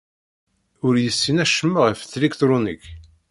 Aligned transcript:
Ur 0.85 0.93
yessin 0.97 1.41
acemma 1.43 1.79
ɣef 1.83 1.99
tliktṛunit. 2.03 2.85